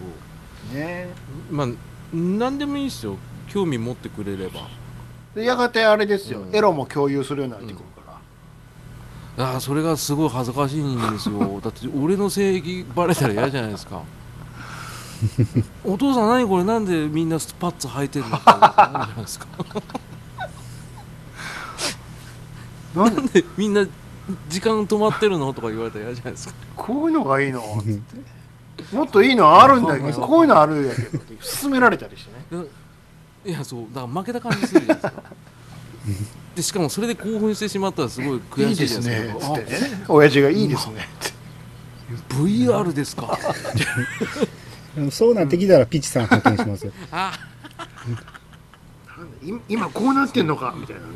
[0.71, 1.09] すね。
[1.51, 1.69] まあ
[2.13, 3.17] 何でもいいですよ。
[3.49, 4.69] 興味持ってくれれば。
[5.35, 6.55] でやがてあれですよ、うん。
[6.55, 8.21] エロも共有するようになってくるか
[9.37, 11.61] ら、ああそれがすごい恥ずかしいんですよ。
[11.63, 14.03] だって俺の性癖バレたら嫌じゃないですか
[15.85, 16.65] お父さん何これ？
[16.65, 18.37] なんでみんなスパッツ履いてるの？
[18.37, 19.47] っ てなるじゃないですか
[22.95, 23.87] なんでみんな
[24.49, 25.53] 時間止まってるの？
[25.53, 26.55] とか言われたら嫌じゃないですか。
[26.77, 27.61] こういうのがいいの？
[27.83, 27.95] つっ
[28.89, 32.65] てもっといいのあるんだけうんどこういうのあるやけどって勧められたりしてね
[33.47, 35.23] いやそうだから負けた感じするじゃないですか。
[36.57, 40.05] でしかもそれで興奮してしまったらすごいい悔しいいですねつってね。
[40.09, 40.95] 親父がいいですね。
[40.95, 41.33] って
[42.33, 43.37] あ VR ですか
[45.11, 46.93] そうなってきたらピッチさん発見しますよ。
[47.13, 47.33] あ。
[49.43, 50.75] 今今こうなってんのか？
[50.77, 51.09] みたいなね。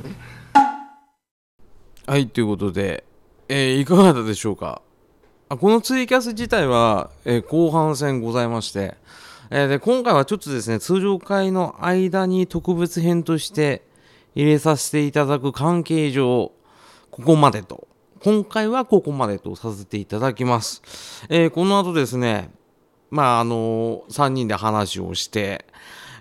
[2.06, 3.04] はいということで、
[3.48, 4.82] えーいかがだったでしょうか？
[5.48, 8.96] あこのツイキャス自体は、えー後半戦ございまして、
[9.50, 13.82] えーで今回はちょっとですね通常回の間に特別編として
[14.34, 16.52] 入れさせていただく関係上
[17.10, 17.86] ここまでと。
[18.22, 20.82] 今回はここまでとさせていただきます、
[21.30, 22.50] えーこの後ですね
[23.10, 25.66] まああの3人で話をして、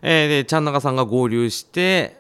[0.02, 2.20] えーでちゃんなかさんが合流して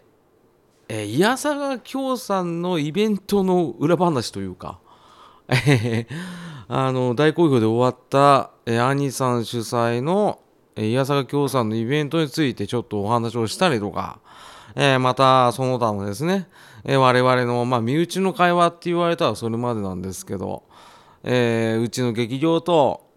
[0.92, 4.80] えー、いやさが京さんのイベントの裏話というか、
[5.48, 6.08] えー
[6.72, 10.40] あの大好評で終わった、えー、兄さん主催の、
[10.76, 14.20] えー、いやさが京さんのイベントについてちょっとお話をしたりとか、
[14.76, 16.48] えーまたその他のですね、
[16.84, 20.64] えー我々の、まあ、身内の会話って言われたらそれまでなんですけど、
[21.24, 23.09] えーうちの劇場と、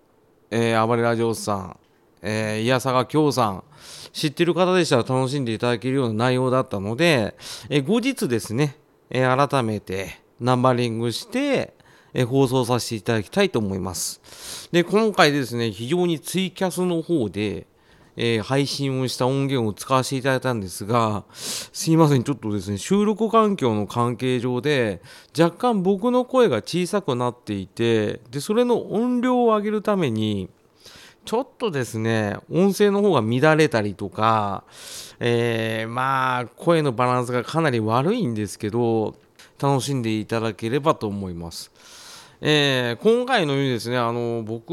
[0.55, 1.77] えー、暴れラジオさん、
[2.21, 3.65] えー、いやさが京さん、
[4.13, 7.35] 知ってる方でしたら楽しんでいただけるような内容だったので、
[7.71, 8.77] えー後日ですね、
[9.09, 11.73] えー改めてナンバリングして、
[12.13, 14.69] えー放送させていただきたいと思います。
[14.71, 17.67] で、今回ですね、非常にツイキャスの方で、
[18.17, 25.01] えー配信をした音源を使わせていただいたんですが、すいません、ちょっとですね、収録環境の関係上で、
[25.39, 30.51] 若干僕の声が小さくなっていて、で、それの音量を上げるために、
[31.25, 34.65] ちょっとですね、音声の方が乱れたりとか、
[35.21, 39.15] えーまあ、声のバランスがかなり悪いんですけど、
[39.61, 41.71] 楽しんでいただければと思います。
[42.45, 44.73] えー今回のようにですね、あの僕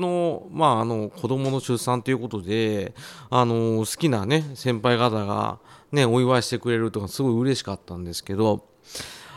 [0.00, 2.92] の,、まあ、あの子供の出産ということで、
[3.30, 5.60] あの好きな、ね、先輩方が、
[5.92, 8.66] ね、お祝いしてくれるとかすごい嬉しかったんですけど、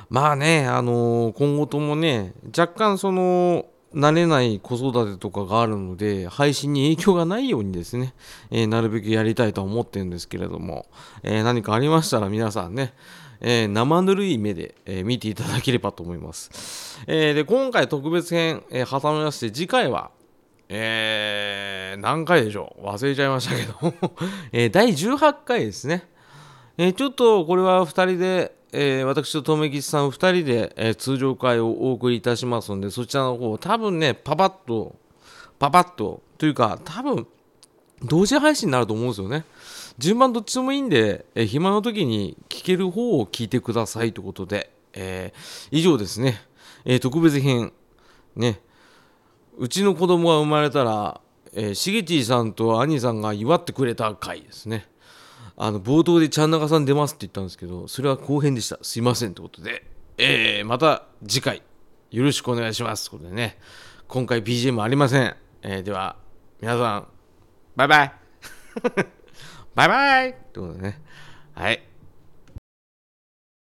[0.09, 8.13] まあね、あの今後ともね、若干その、慣れない子育てとかがあるので、配信に影響がないようにですね、
[8.49, 10.85] えーなるべくやりたいと思ってるんですけれども、
[11.23, 12.93] えー何かありましたら皆さんね、
[13.41, 16.99] えー生ぬるい目で、え見ていただければと思います。
[17.07, 20.11] えで、今回特別編、え挟みまして、次回は、
[20.69, 22.85] えー何回でしょう？
[22.85, 23.93] 忘れちゃいましたけど、
[24.53, 26.07] え第18回ですね。
[26.77, 34.95] えーちょっとこれは2人で、えー私と留吉さん2人で、えー通常会をお送りいたしますのでそちらの方多分ねパパッと
[35.59, 37.27] パパッとというか多分
[38.03, 39.45] 同時配信になると思うんですよね。
[39.97, 46.41] 順番どっちでもいいんで、えー暇の時に聞ける方を聞いてくださいということで、えー以上ですね、
[46.85, 47.71] えー特別編。
[48.35, 48.59] ね。
[49.57, 51.21] うちの子供が生まれたら、
[51.53, 54.87] えー、しげちーさんと兄さんが祝ってくれた回ですね。
[55.63, 58.79] あの冒頭でちゃんなかさん出ますって言ったんですけどそれは後編でした。
[58.81, 59.85] すいませんってことで、
[60.17, 61.61] えーまた次回。
[62.09, 63.59] よろしくお願いしますということでね。
[64.07, 66.15] 今回 BGM ありません、えーでは
[66.61, 67.07] 皆さん
[67.75, 68.13] バイバイ。
[69.75, 71.01] バイバイということでね。
[71.53, 71.90] はい。